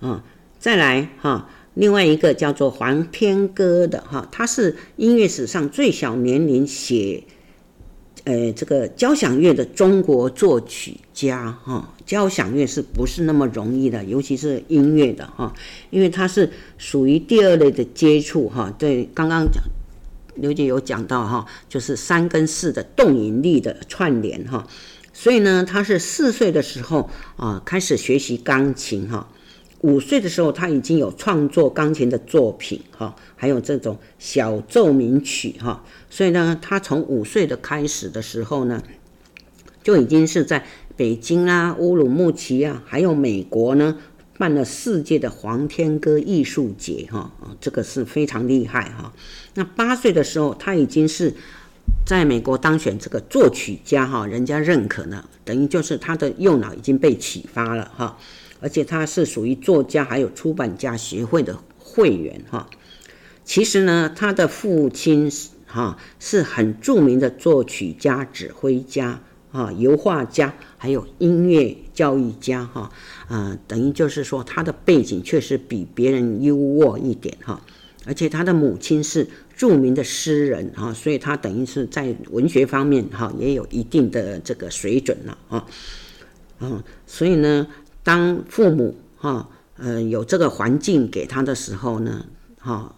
[0.00, 0.22] 嗯，
[0.60, 7.24] 再来哈，另外一个叫做黄天歌的哈，他是音乐史上最小年龄写
[8.24, 11.94] 呃这个交响乐的中国作曲家哈。
[12.04, 14.04] 交响乐是不是那么容易的？
[14.04, 15.54] 尤其是音乐的哈，
[15.88, 18.70] 因为它是属于第二类的接触哈。
[18.78, 19.62] 对，刚刚讲。
[20.40, 24.66] 刘姐有讲到哈，就是三跟四的动引力的串联哈，
[25.12, 29.28] 所以呢，他是四岁的时候啊开始学习钢琴哈，
[29.82, 38.82] 五岁的时候他已经有创作钢琴的作品哈，还有这种小奏鸣曲哈，所以呢，他从五岁的开始的时候呢，
[39.82, 40.64] 就已经是在
[40.96, 43.96] 北京啊、乌鲁木齐啊，还有美国呢。
[44.40, 49.12] 办了世界的黄天歌艺术节，哈，这个是非常厉害哈。
[49.58, 51.34] 那八岁的时候，他已经是
[52.06, 58.16] 在美国当选这个作曲家，哈，人家认可呢，等于就是他的右脑已经被启发了，哈。
[58.60, 62.70] 而且他是属于作家还有出版家协会的会员，哈。
[63.44, 65.28] 其实呢，他的父亲，
[65.66, 69.20] 哈，是很著名的作曲家、指挥家。
[69.50, 72.92] 啊，油画家，还有音乐教育家，哈，
[73.28, 77.58] 呃，等于就是说他的背景确实比别人优渥一点，哈，
[78.08, 85.66] 而且他的母亲是著名的诗人，哈，所以他等于是在文学方面，哈，也有一定的这个水准了，啊，
[86.60, 87.66] 嗯，所以呢，
[88.02, 92.24] 当父母，哈，呃，有这个环境给他的时候呢，
[92.58, 92.94] 哈，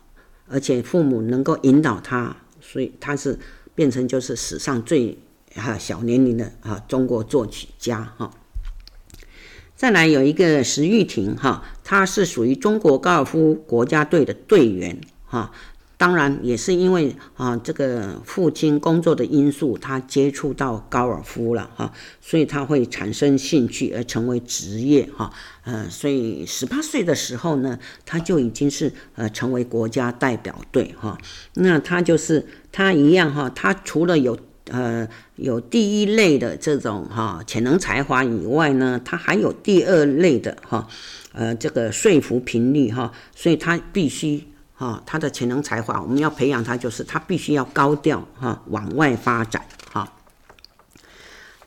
[0.47, 3.37] 而且父母能够引导他，所以他是
[3.75, 5.19] 变成就是史上最。
[5.57, 8.31] 哈，小年龄的啊，中国作曲家哈。
[9.81, 15.51] 再来有一个石玉婷哈，她是属于中国高尔夫国家队的队员哈。
[15.97, 21.91] 当然也是因为啊，这个父亲工作的因素，他接触到高尔夫了哈，
[22.21, 25.33] 所以他会产生兴趣而成为职业哈。
[25.65, 31.17] 呃，所以十八岁的时候呢，他就已经是呃成为国家代表队哈。
[31.55, 34.39] 那他就是他一样哈，他除了有
[34.71, 40.87] 呃，有第一类的这种哈潜能才华以外呢，他还有第二类的哈，
[41.33, 50.13] 呃，这个说服频率哈，所以他必须哈，他的潜能才华，我们要培养他，就是他必须要高调哈，往外发展哈。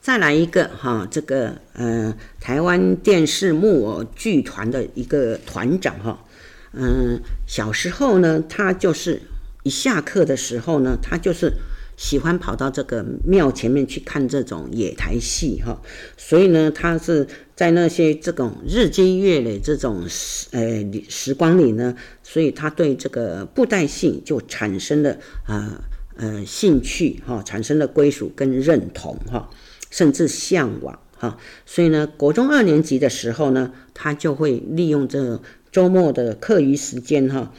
[0.02, 6.24] 再来一个哈，这个呃，台湾电视木偶剧团的一个团长哈，
[6.72, 9.22] 嗯，小时候呢，他就是
[9.63, 11.52] 一下课的时候呢，他就是。
[11.96, 15.80] 喜欢跑到这个庙前面去看这种野台戏哈，
[16.18, 25.84] 所以呢，他是在那些这种日积月累这种时呃时光里呢，所以他对这个布袋戏就产生了啊
[26.16, 29.50] 呃，兴趣哈，产生了归属跟认同哈，
[29.90, 37.54] 甚至向往哈，所以呢，国中二年级的时候呢，他就会利用这周末的课余时间哈。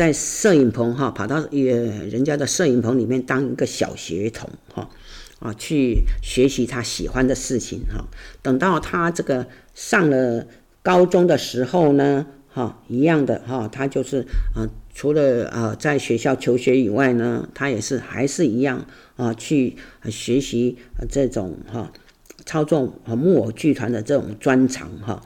[0.00, 4.88] 在摄影棚哈，跑到呃人家的摄影棚里面当一个小学童哈
[5.40, 8.06] 啊，去学习他喜欢的事情哈。
[8.40, 10.46] 等到他这个上了
[10.82, 18.86] 高中的时候呢，哈一样的哈，他就是啊，除了啊在学校求学以外呢，他也是还是一样
[19.16, 20.78] 啊去学习
[21.10, 21.92] 这种哈
[22.46, 25.22] 操纵啊木偶剧团的这种专长哈。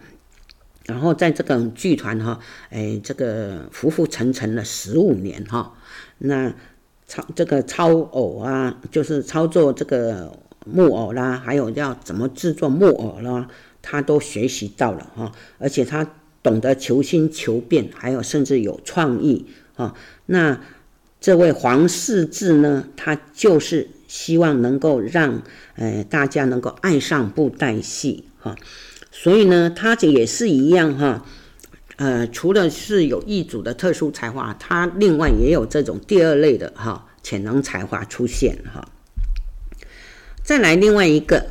[0.87, 2.39] 然后在这个剧团哈，
[2.71, 5.73] 哎，这个浮浮沉沉了十五年哈，
[6.19, 6.53] 那
[7.07, 13.49] 操这个操偶啊，就是操作这个木偶啦，还有要怎么制作木偶啦，
[13.81, 16.07] 他都学习到了哈，而且他
[16.43, 19.95] 懂得求新求变，还有甚至有创意哈。
[20.27, 20.61] 那
[21.19, 25.43] 这位黄世志呢，他就是希望能够让
[25.77, 28.55] 呃大家能够爱上布袋戏哈。
[29.17, 31.25] 所以呢，他这也是一样哈。
[31.97, 38.85] 呃，除了是有一组的特殊才华，他另外也有这种第二类的哈潜能才华出现哈。
[40.43, 41.47] 再来另外一个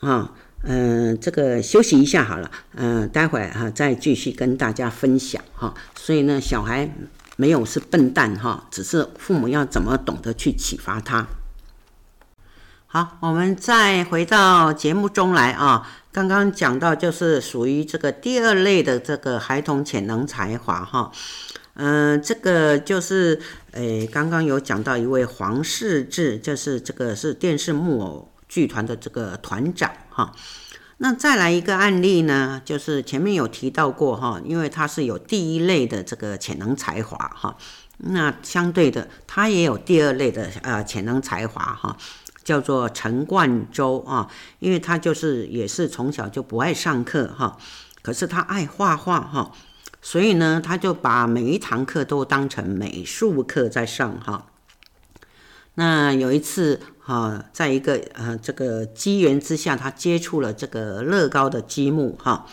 [0.00, 5.74] 啊，嗯、呃，这个休息一下好了，嗯、待会儿哈再继续跟大家分享哈。
[5.94, 6.90] 所以呢，小孩
[7.36, 11.28] 没有是笨蛋哈，只是父母要怎么懂得去启发他。
[12.94, 15.90] 好，我们再回到节目中来啊。
[16.12, 21.10] 刚刚讲到就是属于这个第二类的这个孩童潜能才华哈，
[21.72, 30.30] 嗯、这个就是诶，刚刚有讲到一位黄世志，就是这个是电视木偶剧团的这个团长哈。
[30.98, 37.56] 那再来一个案例呢，就是前面有提到过哈，因为他是有第一类的这个潜能才华哈，
[37.96, 41.96] 那相对的他也有第二类的呃潜能才华哈。
[42.44, 44.28] 叫做陈冠洲啊，
[44.58, 47.56] 因为他就是也是从小就不爱上课哈，
[48.02, 49.52] 可是他爱画画哈，
[50.00, 54.46] 所以呢，他就把每一堂课都当成美术课在上哈。
[55.74, 62.46] 那有一次哈，在一个呃这个机缘之下，他接触了这个乐高的积木哈，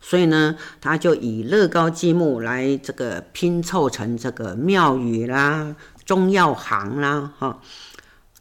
[0.00, 7.60] 所以呢，他就以乐高积木来这个拼凑成这个庙宇啦、中药行啦哈。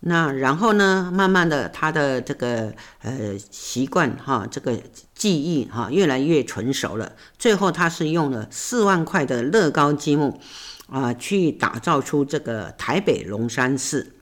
[0.08, 4.80] 那然后呢，慢慢的，他的这个呃习惯哈，这个
[5.16, 7.14] 记忆哈，越来越纯熟了。
[7.40, 10.40] 最后，他是用了四万块的乐高积木
[10.88, 14.15] 啊，去打造出这个台北龙山寺。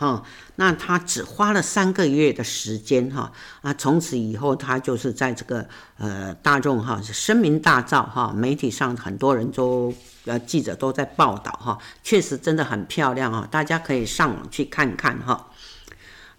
[0.00, 0.24] 哈，
[0.56, 9.94] 那他只花了三个月的时间哈，啊，从此以后，他就是在这个呃大众哈声名大噪哈，媒体上很多人都。
[10.26, 15.48] 呃，记者都在报道哈，确实真的很漂亮哈，大家可以上网去看看哈。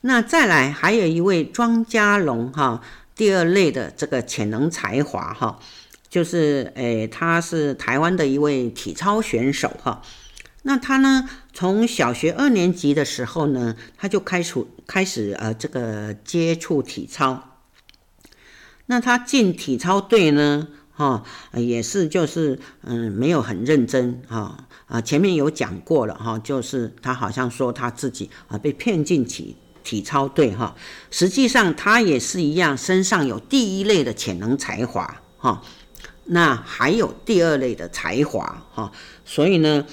[0.02, 2.80] 那再来还有一位庄家龙哈，
[3.15, 5.58] 第二类的这个潜能才华哈，
[6.08, 10.04] 就是诶，他是台湾的一位体操选手哈。
[10.63, 17.60] 那他呢，从小学二年级的时候呢，他就开始开始呃这个接触体操。
[18.86, 20.67] 那他进体操队呢？
[20.93, 30.76] 哈，也是就是嗯，没有很认真哈啊，前面有讲过了哈，就是他好像说他自己啊被骗进体体操队哈，
[31.10, 35.63] 实际上他也是一样，身上有第一类的潜能才华哈，
[36.26, 38.91] 那还有第二类的才华哈，
[39.26, 39.88] 所以呢，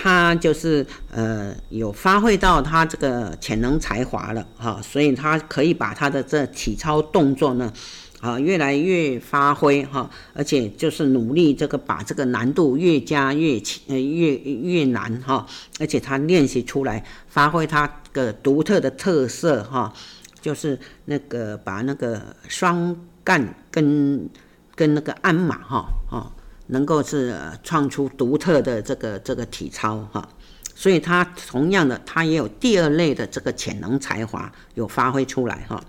[0.00, 7.72] 他就是呃有发挥到他这个潜能才华了哈，所以他可以把他的这体操动作呢。
[8.20, 15.46] 啊，越来越发挥哈，而且就是努力这个把这个难度越加越呃越越难哈，
[15.78, 19.92] 而且他练习出来，发挥他的独特的特色哈，
[20.40, 24.28] 就是那个把那个双杠跟
[24.74, 26.26] 跟那个鞍马哈啊，
[26.68, 30.28] 能够是创出独特的这个这个体操哈，
[30.74, 35.82] 所以他同样的他也有第二类的这个潜能才华有发挥出来哈。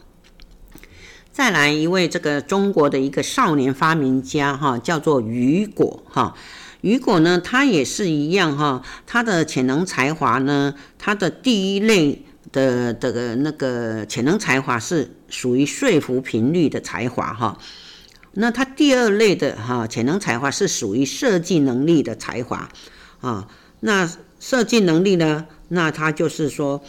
[1.31, 6.35] 再来一位这个中国的一个少年发明家哈，叫做雨果哈。
[6.81, 17.57] 雨果呢，他也是一样哈，他的潜能才华呢，他的第一类的这个那个潜能才华是属于说服频率的才华哈。
[18.33, 22.69] 那他第二类的哈潜能才华是属于设计能力的才华
[23.21, 23.47] 啊。
[23.79, 26.81] 那设计能力呢，那他就是说。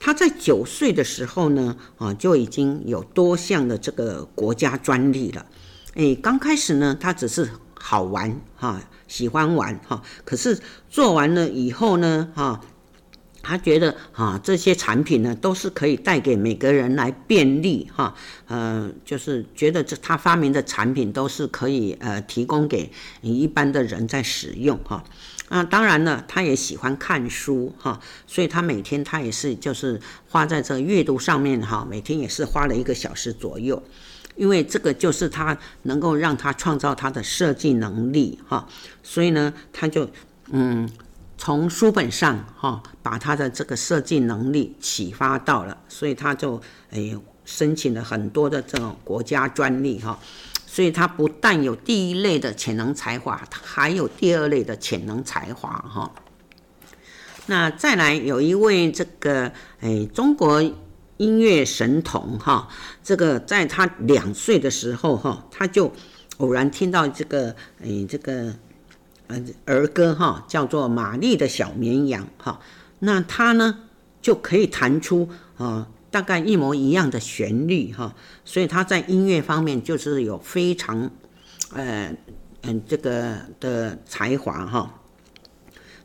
[0.00, 5.44] 他在九岁的时候呢，啊，就已经有多项的这个国家专利了。
[5.94, 10.00] 哎，刚开始呢，他只是好玩哈，喜欢玩哈。
[10.24, 10.56] 可是
[10.88, 12.60] 做完了以后呢，哈，
[13.42, 18.14] 他觉得啊，这些产品呢，都是可以带给每个人来便利哈。
[18.46, 22.90] 呃，就是觉得这他发明的产品都是可以呃提供给
[23.22, 25.02] 一般的人在使用哈。
[25.48, 29.98] 啊，当然了，他也喜欢看书哈，所以他每天他也是就是
[30.28, 33.82] 花在这阅读上面哈，每天也是花了一个小时左右，
[34.36, 38.68] 因为这个就是他能够让他创造他的设计能力哈，
[39.02, 40.10] 所以呢，他就
[40.50, 40.86] 嗯
[41.38, 46.60] 从书本上哈把他的这个设计能力启发到了，所以他就
[46.90, 50.18] 哎申请了很多的这种国家专利哈。
[50.66, 56.12] 所以他不但有第一类的潜能才华，他还有第二类的潜能才华哈。
[57.46, 60.62] 那再来有一位这个诶中国
[61.16, 62.68] 音乐神童哈，
[63.02, 65.90] 这个在他两岁的时候哈，他就
[66.36, 68.54] 偶然听到这个诶这个
[69.66, 72.60] 儿歌哈，叫做《玛丽的小绵羊》哈。
[73.00, 73.80] 那他呢
[74.20, 78.14] 就可以弹出啊大概一模一样的旋律哈，
[78.44, 81.10] 所以他在音乐方面就是有非常，
[81.74, 82.14] 呃，
[82.62, 84.94] 嗯，这个的才华哈。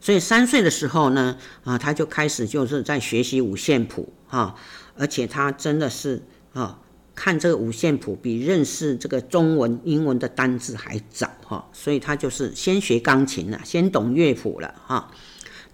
[0.01, 4.55] 所以三岁的时候呢，啊，他就开始就是在学习五线谱哈，
[4.97, 6.21] 而且他真的是
[6.51, 6.79] 啊，
[7.15, 15.11] 看这个五线谱比认识这个中文、英文的单字还早哈，所以他就是先学钢琴了，先懂乐谱了哈。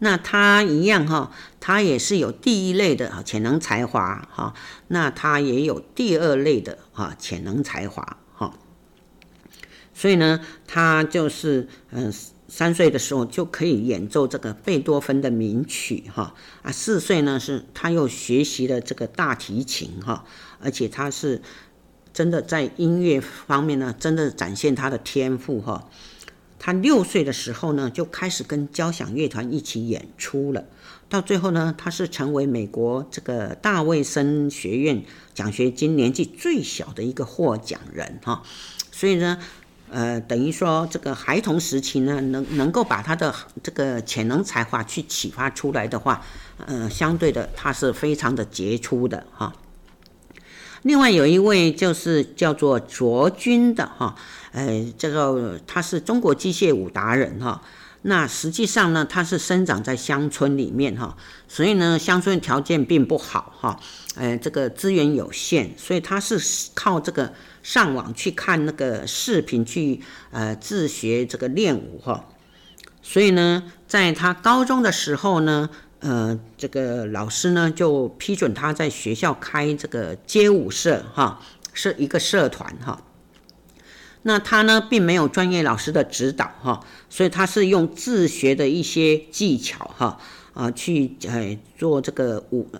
[0.01, 4.53] 那他一样哈，他也是有第一类的潜能才华哈，
[4.87, 8.53] 那他也有第二类的哈潜能才华哈，
[9.93, 12.13] 所以呢，他就是嗯
[12.49, 16.33] 三岁的时候就可以演奏这个贝多芬的名曲哈
[16.63, 20.25] 啊，四岁呢是他又学习了这个大提琴哈，
[20.59, 21.41] 而且他是
[22.11, 25.87] 真的在音乐方面呢，真的展现他的天赋哈。
[26.61, 30.65] 他六岁的时候呢，就开始跟交响乐团一起演出了。
[31.07, 38.43] 到最后呢，他是成为美国这个大卫森学院奖学金年纪最小的一个获奖人哈。
[38.91, 39.39] 所以呢，
[39.91, 43.33] 呃，等于说这个孩童时期呢，能能够把他的
[43.63, 46.21] 这个潜能才华去启发出来的话，
[46.65, 49.53] 呃，相对的他是非常的杰出的哈。
[50.83, 54.15] 另外有一位就是叫做卓君的哈，
[54.51, 57.61] 呃，这个他是中国机械舞达人哈。
[58.03, 61.17] 那实际上呢，他是生长在乡村里面哈，
[61.49, 63.77] 所以呢，乡村条件并不好哈，
[64.15, 66.39] 呃，这个资源有限，所以他是
[66.73, 67.33] 靠这个
[67.63, 70.01] 上网去看那个视频去
[70.31, 72.25] 呃自学这个练舞哈。
[73.01, 75.69] 所以呢，在他高中的时候呢。
[76.01, 81.41] 呃，这个老师呢就批准他在学校开这个街舞社哈，
[81.73, 83.03] 是一个社团哈。
[84.21, 90.17] 那他呢并没有专业老师的指导哈，所以他是用自学的一些技巧哈
[90.53, 92.71] 啊去呃做这个舞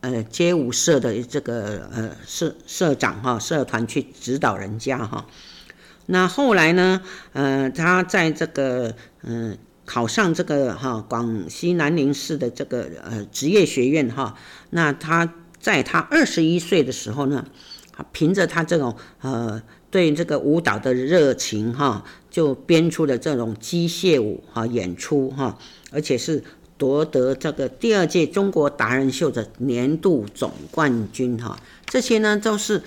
[0.00, 5.26] 呃街舞社的这个呃社社长哈社团去指导人家哈。
[6.06, 9.50] 那后来呢，呃他在这个嗯。
[9.50, 14.36] 呃考上这个哈广西南宁市的这个呃职业学院哈，
[14.68, 17.46] 那他在他二十一岁的时候呢，
[18.12, 25.56] 凭着他这种呃对这个舞蹈的热情哈，就编出了这种机械舞哈演出哈，
[25.90, 26.44] 而且是
[26.78, 32.80] 夺得这个第二届中国达人秀的年度总冠军哈，这些呢都是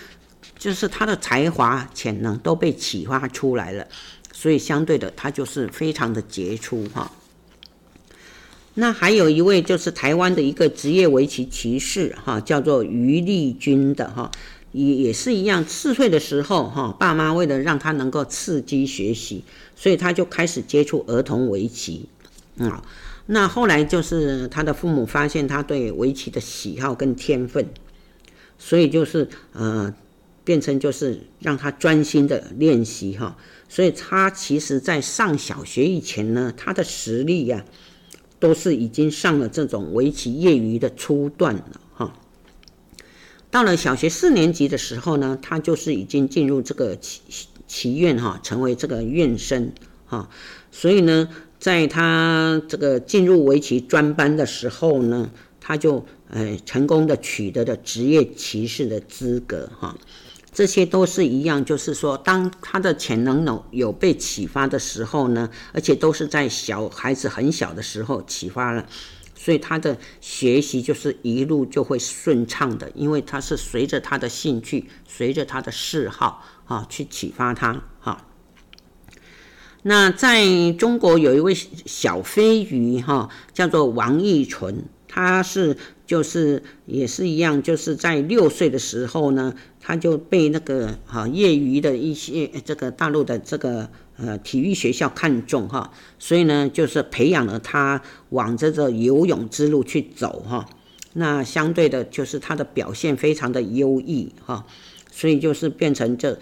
[0.58, 3.86] 就是他的才华潜能都被启发出来了。
[4.34, 7.12] 所以相对的，他就是非常的杰出哈。
[8.76, 14.32] 那还有一位就是台湾的一个职业围棋棋士哈，叫做余丽君的哈，
[14.72, 19.44] 也也是一样，四岁的时候哈，爸妈为了让他能够刺激学习，
[19.76, 22.08] 所以他就开始接触儿童围棋
[22.58, 22.82] 啊。
[23.26, 27.68] 那后来就是他的父母发现他对围棋的喜好跟天分，
[28.58, 29.94] 所以就是呃。
[30.44, 33.38] 变成就是让他专心的练习哈，
[33.70, 37.64] 所以他其实在上小学以前呢，他的实力呀，
[38.40, 42.14] 都是已经上了这种围棋业余的初段了哈。
[43.52, 47.22] 到了小学四年级的时候呢，他就是已经进入这个棋
[47.68, 49.72] 棋院哈，成为这个院生
[50.08, 50.28] 哈。
[50.72, 51.30] 所以呢，
[51.62, 59.96] 在他这个进入围棋专班的时候呢，他就呃成功的取得了职业棋士的资格哈。
[60.52, 68.84] 这些都是一样，就是说，当他的潜能有有被启发的时候呢，而且都是在小孩子很小的时候启发了，
[69.36, 78.26] 所以他的学习就是一路就会顺畅的，因为他是随着他的兴趣，随着他的嗜好啊去启发他哈。
[79.84, 85.76] 那在中国有一位小飞鱼哈，叫做王义纯，他是
[86.06, 89.54] 就是也是一样，就是在六岁的时候呢。
[89.84, 100.70] 他就被那个哈业余的一些这个大陆的这个呃体育学校看中哈，所以呢就是培养了他往这个游泳之路去走哈。
[101.14, 104.64] 那相对的就是他的表现非常的优异哈，
[105.12, 106.38] 所以就是变成这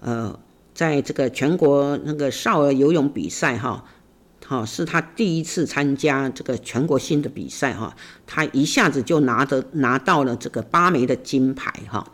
[0.00, 0.40] 呃
[0.78, 3.84] 在这个全国那个少儿游泳比赛哈，
[4.46, 7.96] 好是他第一次参加这个全国性的比赛哈，
[8.28, 12.06] 他一下子就拿得拿到了这个八枚的金牌哈。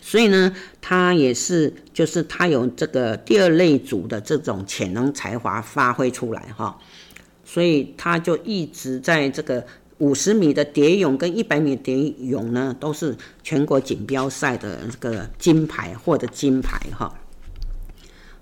[0.00, 6.78] 所以呢，他也是，就是他有这个第二类组的这种潜能才华发挥出来哈，
[7.44, 9.66] 所以他就一直在这个
[9.98, 17.12] 五十米的蝶泳跟一百米蝶泳呢，都是全国锦标赛的这个金牌，获得金牌哈。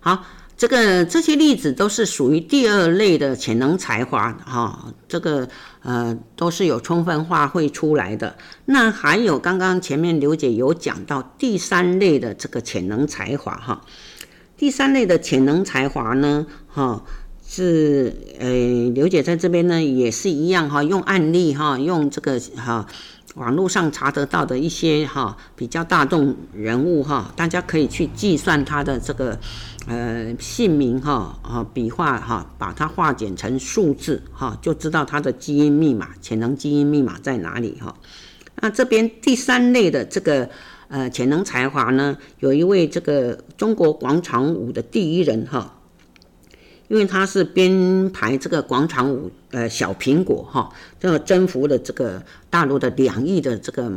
[0.00, 0.24] 好，
[0.56, 5.48] 这个这些例子都是属于第二类的潜能才华哈，这个
[5.82, 8.36] 呃都是有充分发挥出来的。
[8.64, 13.82] 那还有刚刚前面刘姐有讲到第三类的这个潜能才华哈，
[14.56, 17.04] 第三类的潜能才华呢哈
[17.52, 18.48] 是呃
[18.94, 22.86] 刘姐在这边呢也是一样哈，用案例哈，用这个哈。
[23.36, 29.38] 网络上查得到的一些哈比较大众人物哈，大家可以去计算他的这个
[29.86, 37.94] 呃姓名哈啊笔画哈，把它化简成数字哈，就知道他的基因密码、潜能基因密码在哪里哈。
[38.60, 40.48] 那这边第三类的这个
[40.88, 45.79] 呃潜能才华呢，有一位这个中国广场舞的第一人哈。
[46.90, 50.68] 因为他是编排这个广场舞，呃，小苹果哈，
[50.98, 52.20] 这个征服了这个
[52.50, 53.88] 大陆的两亿的这个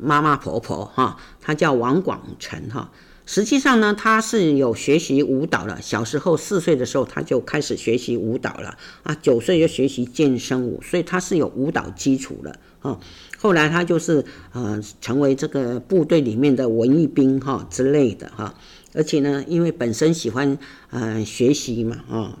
[0.00, 2.92] 妈妈婆婆哈，他叫王广成哈。
[3.26, 13.00] 实际上呢，他是有学习舞蹈了，小时候四岁的时候他就开始学习舞蹈了啊，九岁就学习健身舞，所以他是有舞蹈基础的哈。
[13.36, 18.54] 后来他就是呃，成为这个部队里面的文艺兵哈之类的哈。
[18.98, 20.58] 而且呢，因为本身喜欢
[20.90, 22.36] 呃学习嘛啊、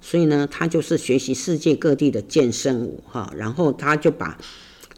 [0.00, 4.38] 所以呢，他就是学习世界各地的健身舞哈、然后他就把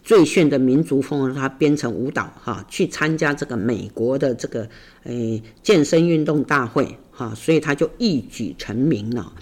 [0.04, 4.68] 最炫的民族风他编成舞蹈哈、去参加这个美国的这个
[5.04, 9.32] 诶、健身运动大会哈、所以他就一举成名了。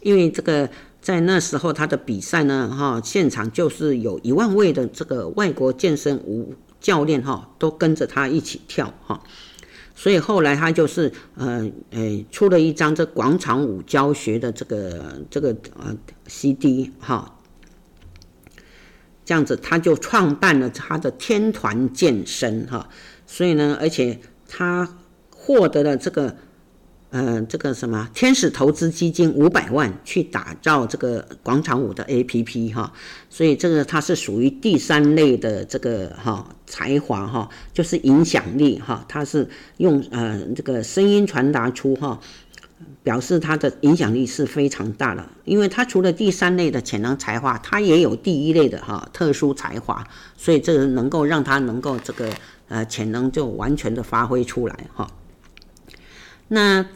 [0.00, 9.20] 因为这个在那时候他的比赛呢哈、现场就是有一万位的这个外国健身舞教练哈、都跟着他一起跳哈。
[9.98, 15.92] 所以后来他就是呃呃出了一张这广场舞教学的这个这个呃
[16.28, 17.36] CD 哈，
[19.24, 22.88] 这样子他就创办了他的天团健身哈，
[23.26, 24.96] 所以呢，而且他
[25.30, 26.36] 获得了这个。
[27.10, 32.92] 呃，这个什么天使投资基金五百万去打造这个广场舞的 APP 哈，
[33.30, 39.48] 所以这个它是属于第三类的这个哈才华哈，就是影响力哈，它是
[39.78, 42.20] 用呃这个声音传达出哈，
[43.02, 50.06] 表示它的影响力是非常大的，因为它除了第三类的潜能才华，它也有第一类的哈特殊才华，
[50.36, 52.30] 所以这个能够让它能够这个
[52.68, 55.10] 呃潜能就完全的发挥出来哈。
[56.50, 56.86] 那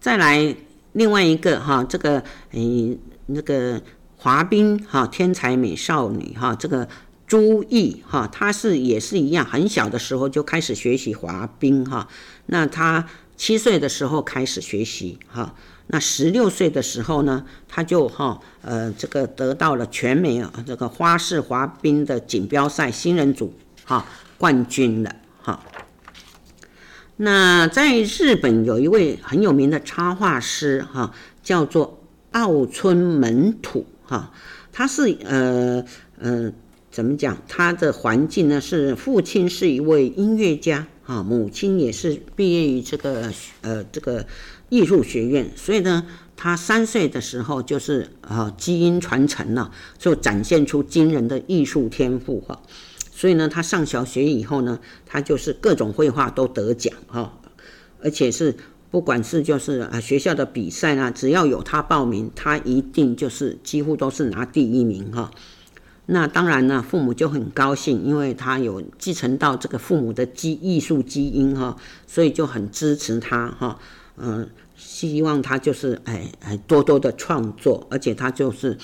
[0.00, 0.56] 再来
[0.92, 2.22] 另外一个哈，这个
[2.52, 3.80] 诶那个
[4.16, 6.88] 滑冰哈，天才美少女哈，这个
[7.26, 12.08] 朱毅哈，她是也是一样，很小的时候就开始学习滑冰哈。
[12.46, 15.54] 那她七岁的时候开始学习哈，
[15.88, 24.04] 那十六岁的时候呢，她就哈呃这个得到了全美啊这个花式滑冰的锦标赛新人组哈
[24.38, 25.60] 冠军了哈。
[27.22, 31.12] 那在日本有一位很有名的插画师哈，
[31.42, 34.32] 叫做奥村门土哈，
[34.72, 35.84] 他是呃
[36.18, 36.50] 呃
[36.90, 37.36] 怎么讲？
[37.46, 44.24] 他的环境呢是父亲是一位音乐家哈，母亲也是毕业于这个呃这个
[44.70, 46.06] 艺术学院，所以呢，
[46.38, 52.62] 他三岁的时候就是呃基因传承了，就展现出惊人的艺术天赋哈。
[53.20, 57.38] 所以呢，他上小学以后呢，他就是各种绘画都得奖哈，
[58.02, 58.56] 而且是
[58.90, 65.30] 不管是就是啊学校的比赛呢，只要有他报名，他一定就是几乎都是拿第一名哈。
[66.06, 73.78] 那当然呢，父母就很高兴，因为他有继承到这个父母的基艺术基因哈，所以就很支持他哈，
[74.16, 74.48] 嗯，
[74.78, 78.78] 希望他就是哎哎多多的创作，而且他就是。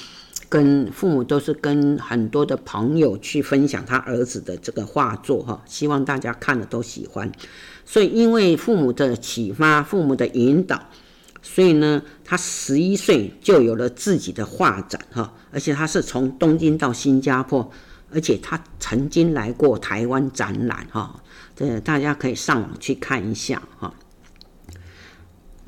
[0.48, 7.30] 跟父母都是跟很多的朋友去分享他儿子的这个画作哈，希望大家看了都喜欢。
[7.84, 10.80] 所以因为父母的启发，父母的引导，
[11.42, 17.70] 所以呢，他十一岁就有了自己的画展哈，而且他是从东京到新加坡，
[18.12, 21.22] 而且他曾经来过台湾展览哈，
[21.54, 23.92] 这大家可以上网去看一下哈。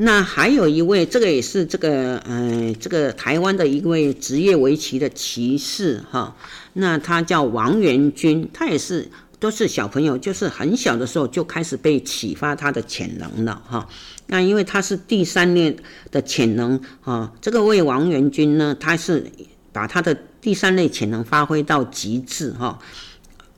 [0.00, 6.36] 那还有一位，这个也是这个，呃，这个台湾的一位职业围棋的棋士哈。
[6.74, 13.88] 那他叫王元军，他也是都是小朋友，就是很小的时候就开始被启发他的潜能了哈。
[14.28, 15.76] 那因为他是第三类
[16.12, 19.28] 的潜能哈，这个位王元军呢，他是
[19.72, 22.78] 把他的第三类潜能发挥到极致哈。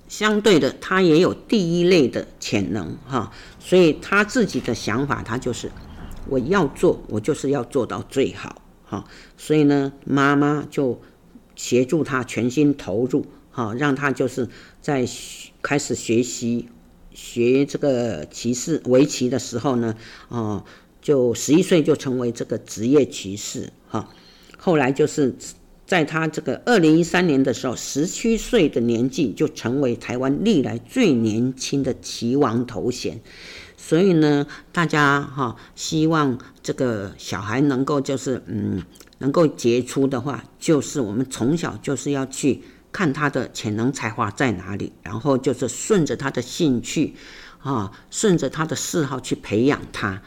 [0.09, 3.31] 相对的，他也有第一类的潜能哈，
[3.61, 5.71] 所以他自己的想法，他就是。
[6.31, 9.05] 我要做，我就是要做到最好，哈，
[9.37, 11.01] 所以呢，妈妈就
[11.57, 14.49] 协助他全心投入，哈，让他就是
[14.81, 15.07] 在
[15.61, 16.69] 开始学习
[17.13, 19.97] 学这个棋士围棋的时候呢，
[20.29, 20.65] 哦，
[21.03, 24.09] 就十一岁就成为这个职业棋士哈。
[24.57, 25.35] 后来就是
[25.87, 33.21] 在他这个二零一三年的时候，十七岁的年纪就成为台湾历来最年轻的棋王头衔。
[33.83, 38.83] 所以呢，大家哈希望这个小孩能够就是嗯
[39.19, 42.63] 能够杰出的话，就是我们从小就是要去
[42.93, 47.17] 看他的潜能才华在哪里，然后就是顺着他的兴趣
[47.63, 50.23] 啊，顺着他的嗜好去培养他，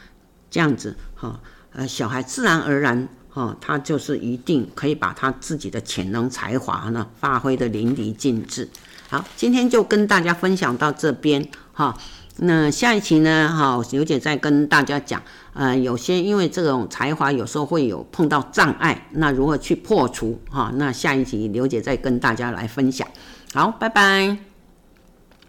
[0.50, 1.40] 这样子哈
[1.72, 8.68] 呃小孩自然而然哈他就是一定可以把他自己的潜能才华呢发挥得淋漓尽致。
[9.08, 11.96] 好，今天就跟大家分享到这边哈。
[12.38, 13.48] 那下一期呢？
[13.48, 15.22] 哈，刘姐再跟大家讲，
[15.52, 20.40] 呃，有些因为这种才华有时候会有碰到障碍，那如何去破除？
[20.50, 23.06] 哈，那下一期刘姐再跟大家来分享。
[23.52, 24.53] 好，拜拜。